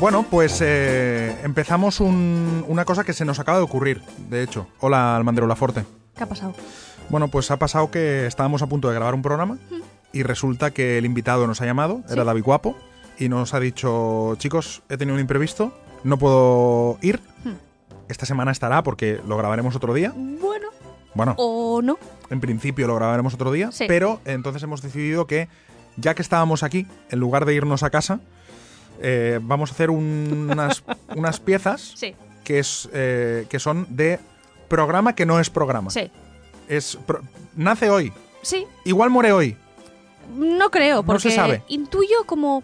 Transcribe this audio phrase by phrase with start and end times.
[0.00, 4.66] Bueno, pues eh, empezamos un- una cosa que se nos acaba de ocurrir, de hecho.
[4.80, 5.84] Hola, Almandro Laforte.
[6.14, 6.54] ¿Qué ha pasado?
[7.08, 9.58] Bueno, pues ha pasado que estábamos a punto de grabar un programa
[10.12, 12.24] y resulta que el invitado nos ha llamado, era.
[12.24, 12.76] David Guapo,
[13.18, 15.72] y nos ha dicho, chicos, he tenido un imprevisto,
[16.04, 17.20] no puedo ir.
[18.08, 20.12] Esta semana estará porque lo grabaremos otro día.
[20.14, 20.68] Bueno,
[21.14, 21.98] Bueno, o no.
[22.28, 23.86] en principio lo grabaremos otro día, Sí.
[23.88, 25.48] pero entonces hemos decidido que,
[25.96, 28.20] ya que estábamos aquí, en lugar de irnos a casa,
[29.00, 30.82] eh, vamos a hacer un- unas,
[31.16, 32.14] unas piezas Sí,
[32.44, 34.18] que, es, eh, que son de
[34.68, 35.90] programa que no es programa.
[35.90, 36.10] sí.
[36.68, 37.20] Es pro-
[37.54, 39.56] nace hoy, Sí, igual muere hoy.
[40.36, 41.62] no creo, No porque se sabe.
[41.68, 42.62] intuyo como...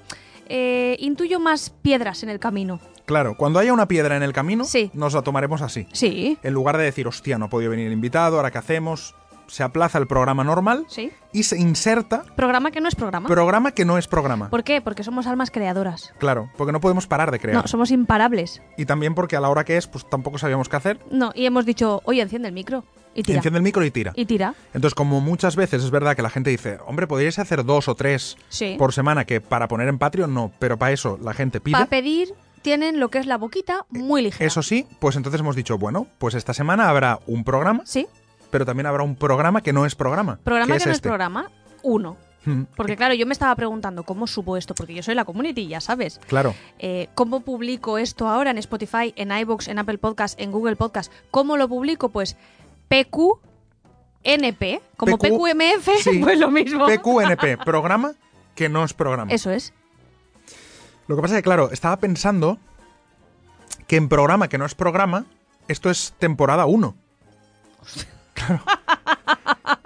[0.48, 2.80] eh, intuyo más piedras en el camino.
[3.06, 4.90] Claro, cuando haya una piedra en el camino, Sí.
[4.94, 5.86] nos la tomaremos así.
[5.92, 9.14] Sí, En lugar de decir, hostia, no ha podido venir invitado, ahora qué hacemos,
[9.52, 11.12] se aplaza el programa normal sí.
[11.30, 13.28] y se inserta Programa que no es programa.
[13.28, 14.48] programa que no es programa.
[14.48, 14.80] ¿Por qué?
[14.80, 16.14] Porque somos almas creadoras.
[16.16, 17.60] Claro, porque no podemos parar de crear.
[17.60, 18.62] No, somos imparables.
[18.78, 20.98] Y también porque a la hora que es, pues tampoco sabíamos qué hacer.
[21.10, 22.84] No, y hemos dicho, oye, enciende el micro.
[23.14, 23.36] Y tira.
[23.36, 24.14] Enciende el micro y tira.
[24.16, 24.54] Y tira.
[24.72, 27.94] Entonces, como muchas veces es verdad que la gente dice, hombre, podríais hacer dos o
[27.94, 28.76] tres Sí.
[28.78, 31.72] por semana, que para poner en Patreon no, pero para eso la gente pide.
[31.74, 34.46] Para pedir tienen lo que es la boquita muy ligera.
[34.46, 38.06] Eso sí, pues entonces hemos dicho, bueno, pues esta semana habrá un programa, Sí.
[38.52, 40.38] Pero también habrá un programa que no es programa.
[40.44, 41.08] Programa que que no es este.
[41.08, 41.50] programa,
[41.82, 42.16] uno.
[42.76, 45.80] Porque claro, yo me estaba preguntando cómo subo esto, porque yo soy la community, ya
[45.80, 46.20] sabes.
[46.26, 50.74] Claro, Eh, ¿Cómo publico esto ahora en Spotify, en iVoox, en Apple Podcast, en Google
[50.76, 51.12] Podcast?
[51.30, 52.08] ¿Cómo lo publico?
[52.08, 52.36] Pues
[52.88, 56.18] PQNP, como PQ, PQMF, sí.
[56.22, 56.86] pues lo mismo.
[56.86, 58.14] PQNP, programa
[58.56, 59.32] que no es programa.
[59.32, 59.72] Eso es.
[61.06, 62.58] Lo que pasa es que, claro, estaba pensando
[63.86, 65.26] que en programa que no es programa,
[65.68, 66.94] esto es temporada 1.
[68.46, 68.62] Claro.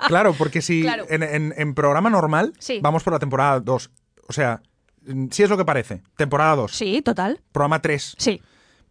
[0.09, 1.05] Claro, porque si Claro.
[1.09, 2.79] En, en- en programa normal Sí.
[2.81, 3.91] vamos por la temporada 2.
[4.29, 4.61] O sea,
[5.05, 6.03] mm, sí es lo que parece.
[6.17, 6.73] Temporada 2.
[6.73, 7.41] Sí, total.
[7.53, 8.15] Programa 3.
[8.19, 8.41] Sí.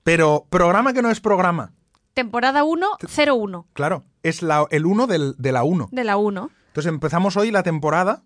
[0.04, 1.72] Pero programa que no es programa.
[2.14, 5.88] Temporada 1, 01 Claro, es la- el 1 del- de la 1.
[5.92, 6.50] de la 1.
[6.68, 8.22] Entonces empezamos hoy la temporada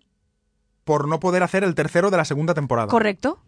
[0.84, 2.88] por no poder hacer el tercero de la segunda temporada.
[2.88, 3.38] Correcto.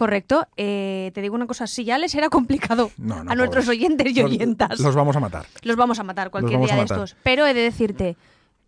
[0.00, 0.48] Correcto.
[0.56, 3.78] Eh, te digo una cosa, si ya les era complicado No, no, a nuestros pobres.
[3.78, 5.44] oyentes y oyentas, Los vamos a matar.
[5.60, 7.16] los vamos a matar cualquier día de estos.
[7.22, 8.16] Pero he de decirte,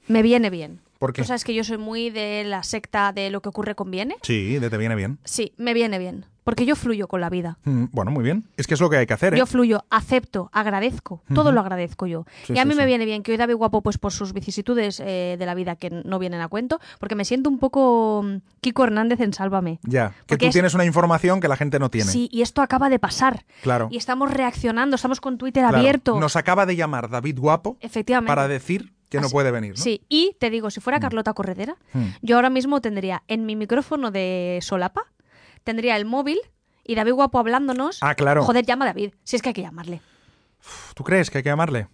[0.08, 0.80] me viene bien.
[0.98, 1.22] ¿Por qué?
[1.22, 4.16] Tú sabes que yo soy muy de la secta de lo que ocurre conviene.
[4.20, 5.20] Sí, de te viene bien.
[5.24, 6.26] Sí, me viene bien.
[6.44, 7.58] Porque yo fluyo con la vida.
[7.64, 8.44] Mm, Bueno, muy bien.
[8.56, 9.38] Es que es lo que hay que hacer, ¿eh?
[9.38, 11.22] Yo fluyo, acepto, agradezco.
[11.32, 12.26] Todo lo agradezco yo.
[12.46, 12.86] Sí, y a sí, mí me sí.
[12.86, 15.90] viene bien que hoy David Guapo, pues por sus vicisitudes eh, de la vida que
[15.90, 19.78] no vienen a cuento, porque me siento un poco mm, Kiko Hernández en Sálvame.
[19.84, 22.10] Ya, que tú es- tienes una información que la gente no tiene.
[22.10, 23.44] Sí, y esto acaba de pasar.
[23.62, 23.88] Claro.
[23.90, 25.78] Y estamos reaccionando, estamos con Twitter Claro.
[25.78, 26.18] abierto.
[26.18, 28.28] Nos acaba de llamar David Guapo Efectivamente.
[28.28, 29.82] para decir que no puede venir, ¿no?
[29.82, 32.04] Sí, y te digo, si fuera Carlota Corredera, Mm.
[32.22, 35.02] yo ahora mismo tendría en mi micrófono de solapa,
[35.64, 36.38] tendría el móvil
[36.84, 37.98] y David Guapo hablándonos.
[38.02, 38.42] Ah, claro.
[38.44, 40.00] Joder, llama a David, si es que hay que llamarle.
[40.94, 41.88] ¿Tú crees que hay que llamarle?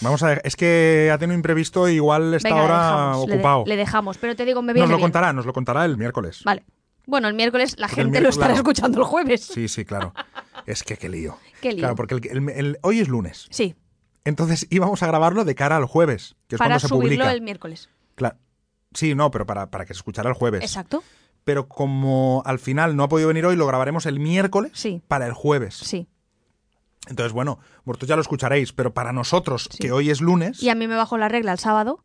[0.00, 3.26] Vamos a ver, es que ha tenido un imprevisto y igual está Venga, ahora dejamos,
[3.26, 3.64] le de- ocupado.
[3.66, 5.04] Le, dejamos, pero te digo, me viene nos lo bien.
[5.06, 6.42] contará, nos lo contará el miércoles.
[6.44, 6.64] Vale.
[7.04, 8.60] Bueno, el miércoles la Porque gente lo estará claro.
[8.60, 9.44] escuchando el jueves.
[9.44, 10.14] Sí, sí, claro.
[10.66, 11.36] Es que qué lío.
[11.60, 11.80] Qué lío.
[11.80, 13.46] Claro, porque el- el- el- hoy es lunes.
[13.50, 13.74] Sí,
[14.24, 17.32] Entonces íbamos a grabarlo de cara al jueves, que es para cuando se subirlo publica.
[17.32, 17.88] el miércoles.
[18.14, 18.36] Claro.
[18.94, 20.62] Sí, no, pero para, para que se escuchara el jueves.
[20.62, 21.02] Exacto.
[21.44, 25.02] Pero como al final no ha podido venir hoy, lo grabaremos el miércoles Sí.
[25.08, 25.74] para el jueves.
[25.76, 26.06] Sí.
[27.08, 29.78] Entonces, bueno, vosotros ya lo escucharéis, pero para nosotros, Sí.
[29.78, 32.04] que hoy es lunes, Y a mí me bajó la regla el sábado.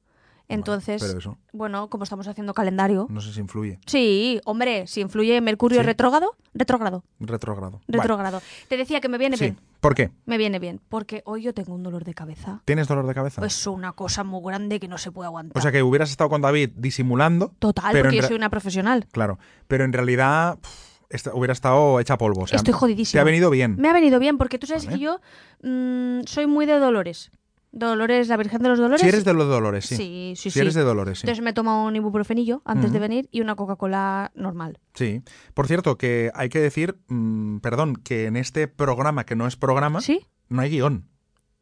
[0.50, 3.08] Entonces, pero eso bueno, como estamos haciendo calendario.
[3.10, 3.80] no sé si influye.
[3.86, 5.86] Sí, hombre, si influye Mercurio Sí.
[5.86, 7.82] retrógrado, retrógrado, Retrógrado.
[7.88, 8.42] retrógrado.
[8.70, 9.36] Te decía que me viene.
[9.38, 9.44] Sí.
[9.46, 9.60] bien.
[9.82, 10.10] ¿Por qué?
[10.26, 12.62] Me viene bien, porque hoy yo tengo un dolor de cabeza.
[12.66, 13.42] ¿Tienes dolor de cabeza?
[13.42, 15.58] Pues una cosa muy grande que no se puede aguantar.
[15.58, 17.52] o sea que hubieras estado con David disimulando.
[17.60, 19.06] Total, pero porque yo soy una profesional.
[19.12, 19.38] Claro,
[19.68, 22.42] pero en realidad pff, hubiera estado hecha polvo.
[22.44, 23.18] o sea, Estoy jodidísima.
[23.18, 23.76] Te ha venido bien.
[23.78, 24.98] Me ha venido bien, porque tú sabes Vale.
[24.98, 25.20] que yo
[25.62, 27.32] mm, soy muy de dolores.
[27.72, 29.02] Dolores, la Virgen de los Dolores.
[29.02, 29.96] Si eres de los dolores, sí.
[29.98, 30.60] Sí, sí, si sí.
[30.60, 31.26] eres de dolores, sí.
[31.28, 34.80] Entonces me tomo un ibuprofenillo antes de venir y una Coca-Cola normal.
[34.94, 35.22] Sí.
[35.54, 39.56] Por cierto, que hay que decir, mm, perdón, que en este programa que no es
[39.58, 40.26] programa, ¿Sí?
[40.50, 41.08] no hay guion.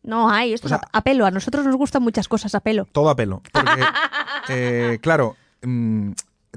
[0.04, 1.26] No hay, esto O sea- es a a pelo.
[1.26, 2.86] A nosotros nos gustan muchas cosas a pelo.
[2.92, 3.42] Todo a pelo.
[3.52, 3.82] Porque,
[4.50, 6.12] eh, claro, mm,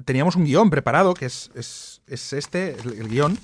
[0.04, 3.38] teníamos un guion preparado, que es, es, es este, el, el guion.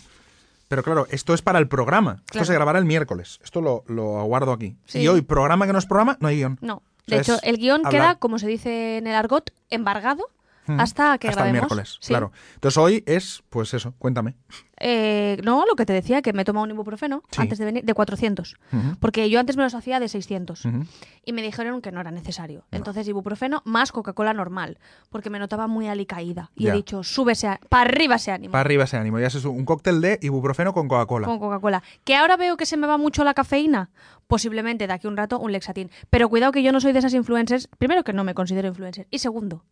[0.68, 2.22] Pero claro, esto es para el programa.
[2.32, 3.38] Esto se grabará el miércoles.
[3.44, 4.76] Esto lo, lo aguardo aquí.
[4.86, 5.00] Sí.
[5.00, 6.58] Y hoy, programa que no es programa, no hay guion.
[6.60, 6.76] No.
[6.76, 7.90] O De hecho, el guion hablar.
[7.92, 10.24] queda, como se dice en el argot, embargado.
[10.66, 12.08] Hasta que Hasta el miércoles, Sí.
[12.08, 12.32] claro.
[12.54, 14.34] Entonces hoy es, pues eso, cuéntame.
[14.80, 17.40] Eh, no, lo que te decía, que me he tomado un ibuprofeno Sí.
[17.42, 18.56] antes de venir, de 400.
[18.72, 20.64] Ujú, Porque yo antes me los hacía de 600.
[20.64, 20.84] ujú.
[21.24, 22.64] Y me dijeron que no era necesario.
[22.72, 24.78] Entonces, ibuprofeno más Coca-Cola normal.
[25.10, 26.50] Porque me notaba muy alicaída.
[26.56, 26.72] Y Ya.
[26.72, 28.50] he dicho, súbese, para arriba ese ánimo.
[28.52, 29.18] Para arriba ese ánimo.
[29.20, 31.26] Ya es un cóctel de ibuprofeno con Coca-Cola.
[31.28, 31.82] Con Coca-Cola.
[32.02, 33.90] ¿Que ahora veo que se me va mucho la cafeína?
[34.26, 35.90] Posiblemente de aquí a un rato un Lexatin.
[36.10, 37.68] Pero cuidado que yo no soy de esas influencers.
[37.78, 39.06] Primero, que no me considero influencer.
[39.10, 39.64] Y segundo,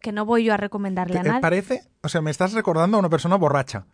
[0.00, 1.40] que no voy yo a recomendarle a ¿Te- nadie.
[1.40, 1.82] parece?
[2.02, 3.86] O sea, me estás recordando a una persona borracha.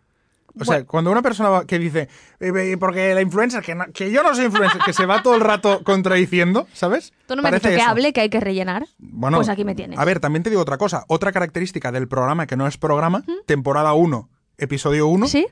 [0.59, 2.09] O sea, cuando una persona va- que dice,
[2.41, 5.23] "Eh, eh, porque la influencer, que, no- que yo no soy influencer, que se va
[5.23, 7.13] todo el rato contradiciendo, ¿sabes?
[7.25, 8.85] Tú no me has Parece dicho que hable, que hay que rellenar.
[8.97, 9.97] Bueno, pues aquí me tienes.
[9.97, 11.05] A ver, también te digo otra cosa.
[11.07, 15.47] Otra característica del programa que no es programa, temporada 1, episodio 1, ¿Sí?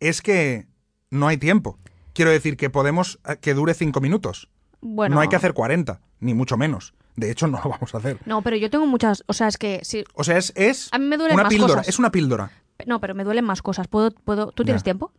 [0.00, 0.66] es que
[1.10, 1.78] no hay tiempo.
[2.12, 4.48] Quiero decir que podemos eh, que dure 5 minutos.
[4.80, 5.14] Bueno.
[5.14, 6.94] No hay que hacer 40, ni mucho menos.
[7.16, 8.18] De hecho, no lo vamos a hacer.
[8.26, 9.22] No, pero yo tengo muchas.
[9.26, 10.04] O sea, es que sí.
[10.14, 11.74] O sea, es, es A mí me duelen una más píldora.
[11.74, 11.88] cosas.
[11.88, 12.50] Es una píldora.
[12.86, 13.86] No, pero me duelen más cosas.
[13.86, 14.50] ¿Puedo, puedo...
[14.52, 14.84] ¿Tú tienes Ya.
[14.84, 15.12] tiempo?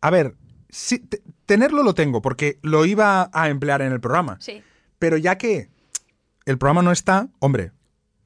[0.00, 0.34] A ver,
[0.68, 4.36] sí, te- tenerlo lo tengo, porque lo iba a emplear en el programa.
[4.40, 4.62] Sí.
[4.98, 5.70] Pero ya que
[6.44, 7.70] el programa no está, hombre,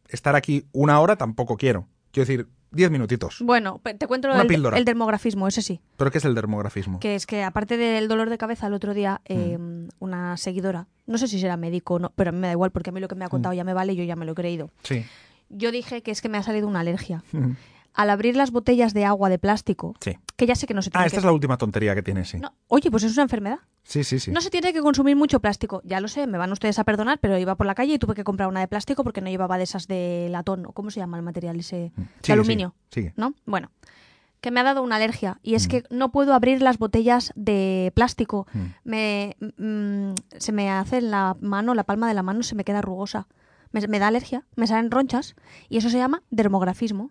[0.08, 1.86] estar aquí una hora tampoco quiero.
[2.12, 3.38] Quiero decir, 10 minutitos.
[3.40, 4.76] Bueno, te cuento lo Una del píldora.
[4.76, 5.80] el demografismo, ese sí.
[5.96, 6.98] ¿Pero qué es el dermografismo?
[7.00, 9.58] Que es que aparte del dolor de cabeza el otro día, eh,
[9.98, 12.70] una seguidora, no sé si será médico o no, pero a mí me da igual
[12.72, 14.24] porque a mí lo que me ha contado ya me vale y yo ya me
[14.26, 14.70] lo he creído.
[14.82, 15.04] Sí.
[15.48, 17.22] Yo dije que es que me ha salido una alergia.
[17.32, 17.54] Ujú.
[17.94, 20.18] Al abrir las botellas de agua de plástico, Sí.
[20.36, 21.08] Que ya sé que no se tiene Ah, que...
[21.08, 22.38] esta es la última tontería que tienes, sí.
[22.38, 23.58] No, oye, pues es una enfermedad.
[23.84, 24.30] Sí, sí, sí.
[24.32, 25.80] No se tiene que consumir mucho plástico.
[25.84, 28.14] Ya lo sé, me van ustedes a perdonar, pero iba por la calle y tuve
[28.14, 31.00] que comprar una de plástico porque no llevaba de esas de latón, o cómo se
[31.00, 32.08] llama el material ese, de Mm.
[32.22, 33.14] Sigue, aluminio, sigue, sigue.
[33.16, 33.34] ¿no?
[33.46, 33.70] Bueno,
[34.42, 35.56] que me ha dado una alergia y Mm.
[35.56, 38.46] es que no puedo abrir las botellas de plástico.
[38.52, 38.60] Mm.
[38.84, 42.64] Me, mm, se me hace en la mano, la palma de la mano se me
[42.64, 43.26] queda rugosa.
[43.72, 45.34] Me, me da alergia, me salen ronchas
[45.68, 47.10] y eso se llama dermografismo.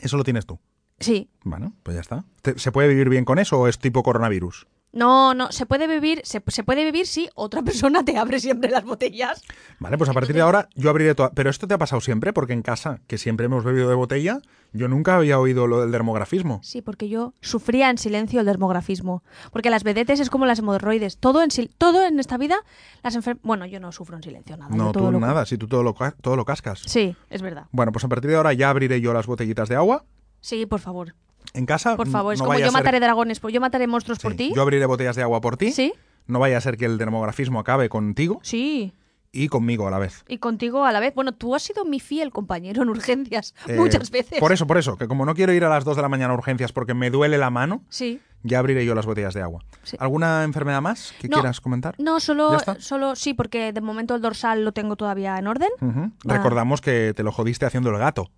[0.00, 0.58] Eso lo tienes tú.
[1.02, 1.28] Sí.
[1.44, 2.24] Bueno, pues ya está.
[2.42, 4.66] ¿Te- ¿Se puede vivir bien con eso o es tipo coronavirus?
[4.94, 7.62] No, no, se puede vivir, se, se puede vivir si otra
[7.96, 9.42] persona te abre siempre las botellas.
[9.78, 11.30] Vale, pues a partir de ahora yo abriré toda...
[11.32, 14.40] Pero esto te ha pasado siempre, porque en casa, que siempre hemos bebido de botella,
[14.74, 16.60] yo nunca había oído lo del dermografismo.
[16.62, 19.22] Sí, porque yo sufría en silencio el dermografismo.
[19.50, 21.16] Porque las vedetes es como las hemorroides.
[21.16, 22.56] Todo en, todo en esta vida,
[23.02, 24.76] las enfer- Bueno, yo no sufro en silencio nada.
[24.76, 26.82] No, todo tú lo- nada, si tú todo lo, todo lo cascas.
[26.84, 27.64] Sí, es verdad.
[27.70, 30.04] Bueno, pues a partir de ahora ya abriré yo las botellitas de agua.
[30.42, 31.14] Sí, por favor.
[31.54, 31.96] En casa.
[31.96, 34.52] Por favor, es no como yo ser- mataré dragones, por- yo mataré monstruos por ti.
[34.54, 35.72] Yo abriré botellas de agua por ti.
[35.72, 35.94] Sí,
[36.26, 38.92] No vaya a ser que el dermografismo acabe contigo sí.
[39.32, 40.24] y conmigo a la vez.
[40.28, 41.14] Y contigo a la vez.
[41.16, 44.38] Bueno, tú has sido mi fiel compañero en urgencias Eh, muchas veces.
[44.38, 46.32] Por eso, por eso, que como no quiero ir a las 2 de la mañana
[46.32, 48.20] a urgencias porque me duele la mano, Sí.
[48.44, 49.64] ya abriré yo las botellas de agua.
[49.82, 49.96] Sí.
[49.98, 51.38] ¿Alguna enfermedad más que No.
[51.38, 51.96] quieras comentar?
[51.98, 55.70] No, ¿Ya solo, solo sí, porque de momento el dorsal lo tengo todavía en orden.
[55.80, 56.10] Ah.
[56.24, 58.30] Recordamos que te lo jodiste haciendo el gato.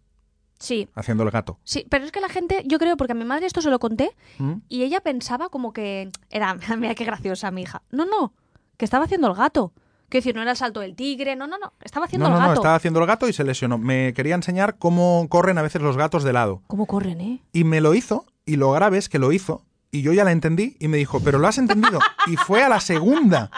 [0.64, 1.58] Sí, Haciendo el gato.
[1.64, 3.78] sí, pero es que la gente, yo creo, porque a mi madre esto se lo
[3.78, 4.54] conté, ¿Mm?
[4.68, 7.82] y ella pensaba como que era, mira qué graciosa mi hija.
[7.90, 8.32] No, no,
[8.78, 9.72] que estaba haciendo el gato.
[10.08, 12.36] Quiero decir, no era el salto del tigre, no, no, no, estaba haciendo No, no,
[12.36, 12.60] el no, gato.
[12.60, 13.78] estaba haciendo el gato y se lesionó.
[13.78, 16.62] Me quería enseñar cómo corren a veces los gatos de lado.
[16.66, 17.42] ¿Cómo corren, eh?
[17.52, 20.32] Y me lo hizo, y lo grave es que lo hizo, y yo ya la
[20.32, 21.98] entendí, y me dijo, pero lo has entendido.
[22.26, 23.50] Y fue a la segunda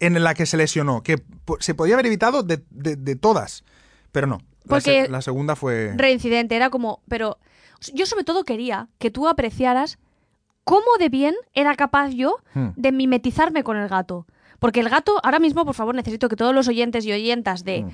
[0.00, 1.22] en la que se lesionó, que
[1.60, 3.64] se podía haber evitado de, de- de todas,
[4.12, 4.38] pero no.
[4.64, 5.92] La, Porque- se- la segunda fue...
[5.96, 7.38] Reincidente, era como, pero
[7.92, 9.98] yo sobre todo quería que tú apreciaras
[10.64, 12.68] cómo de bien era capaz yo Hmm.
[12.76, 14.26] de mimetizarme con el gato.
[14.58, 17.82] Porque el gato, ahora mismo, por favor, necesito que todos los oyentes y oyentas de
[17.82, 17.90] Hmm.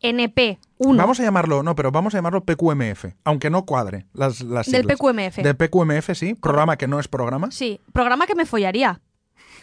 [0.00, 4.66] PQNP1 Vamos a llamarlo, no, pero vamos a llamarlo PQMF, aunque no cuadre las, las
[4.70, 4.86] del.
[4.86, 5.36] PQMF.
[5.42, 7.50] Del PQMF, sí, programa que no es programa.
[7.50, 9.00] Sí, programa que me follaría.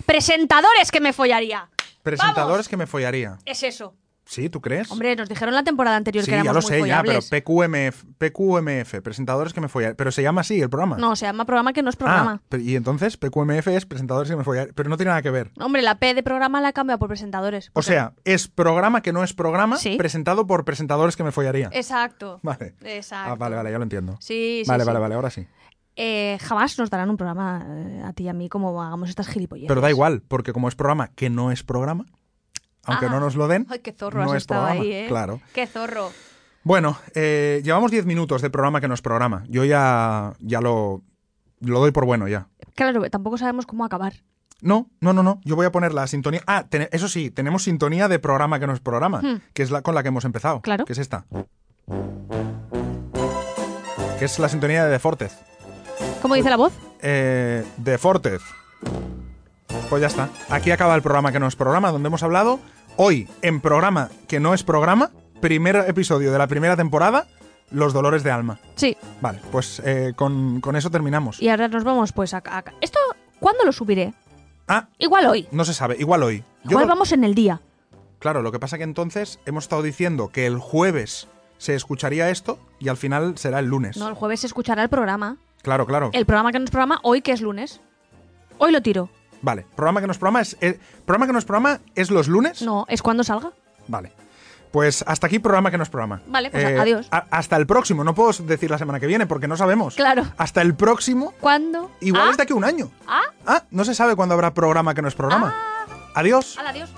[0.06, 1.70] Presentadores que me follaría.
[2.04, 2.68] Presentadores ¡Vamos!
[2.70, 3.38] que me follaría.
[3.46, 3.94] Es eso.
[4.30, 4.92] Sí, ¿tú crees?
[4.92, 7.20] Hombre, nos dijeron la temporada anterior sí, que éramos ya lo muy sé, ya, pero.
[7.20, 9.96] PQMF, PQMF, presentadores que me follarían.
[9.96, 10.98] Pero se llama así el programa.
[10.98, 12.42] No, se llama programa que no es Ah, programa.
[12.48, 14.74] pero- y entonces PQMF es presentadores que me follarían.
[14.76, 15.52] Pero no tiene nada que ver.
[15.60, 17.72] Hombre, la P de programa la cambia por presentadores.
[17.74, 19.96] O sea, es programa que no es programa, Sí.
[19.98, 21.70] presentado por presentadores que me follaría.
[21.74, 22.40] Exacto.
[22.44, 22.76] Vale.
[22.84, 23.32] Exacto.
[23.32, 24.18] Ah, vale, vale, ya lo entiendo.
[24.20, 24.88] Sí, sí, vale, sí.
[24.88, 25.48] vale, vale, ahora sí.
[25.96, 29.28] Eh, jamás nos darán un programa eh, a ti y a mí como hagamos estas
[29.28, 29.68] gilipolleces.
[29.68, 32.06] Pero da igual, porque como es programa que no es programa,
[32.86, 33.10] aunque Ah.
[33.10, 34.84] no nos lo den, Ay, qué zorro no has es estado programa.
[34.84, 35.06] ahí, ¿eh?
[35.08, 35.42] Claro.
[35.54, 36.12] Qué zorro.
[36.64, 39.44] Bueno, eh, llevamos 10 minutos de programa que no es programa.
[39.48, 41.02] Yo ya, ya lo,
[41.62, 42.48] lo doy por bueno ya.
[42.76, 44.14] Claro, tampoco sabemos cómo acabar.
[44.62, 45.40] No, no, no, no.
[45.46, 46.42] Yo voy a poner la sintonía.
[46.46, 49.40] Ah, ten- eso sí, tenemos sintonía de programa que no es programa, Hmm.
[49.54, 50.62] que es la con la que hemos empezado.
[50.62, 50.84] Claro.
[50.84, 51.26] Que es esta.
[54.20, 55.32] Que es la sintonía de Defortez.
[56.22, 56.74] ¿Cómo dice la voz?
[57.02, 58.42] Eh, Defortez.
[59.90, 60.30] Pues ya está.
[60.50, 62.60] Aquí acaba el programa que no es programa, donde hemos hablado
[62.96, 65.10] hoy en programa que no es programa
[65.42, 67.26] primer episodio de la primera temporada,
[67.72, 68.60] los dolores de alma.
[68.76, 68.96] Sí.
[69.22, 71.42] Vale, pues eh, con, con eso terminamos.
[71.42, 72.44] Y ahora nos vamos pues a...
[72.46, 73.00] a- ¿Esto
[73.40, 74.14] cuándo lo subiré?
[74.68, 75.48] Ah, Igual hoy.
[75.52, 76.44] no se sabe, igual hoy.
[76.66, 77.62] Yo Igual vamos en el día.
[78.20, 81.28] Claro, lo que pasa que entonces hemos estado diciendo que el jueves
[81.58, 83.98] se escucharía esto y al final será el lunes.
[83.98, 85.38] No, el jueves se escuchará el programa.
[85.64, 86.10] Claro, claro.
[86.14, 87.82] El programa que no es programa hoy que es lunes.
[88.60, 89.10] Hoy lo tiro.
[89.42, 92.62] Vale, programa que nos programa es eh, programa que nos programa es los lunes.
[92.62, 93.52] No, es cuando salga.
[93.88, 94.12] Vale.
[94.72, 96.22] Pues hasta aquí programa que nos programa.
[96.28, 97.08] Vale, pues adiós.
[97.10, 98.04] a- hasta el próximo.
[98.04, 99.96] No puedo decir la semana que viene porque no sabemos.
[99.96, 100.26] Claro.
[100.38, 101.34] Hasta el próximo.
[101.40, 101.90] ¿Cuándo?
[102.02, 102.32] Igual ¿Ah?
[102.32, 102.92] es de aquí a un año.
[103.08, 103.22] ¿Ah?
[103.48, 105.56] Ah, no se sabe cuándo habrá programa que no es programa.
[106.14, 106.56] Adiós.
[106.60, 106.90] Hala, adiós.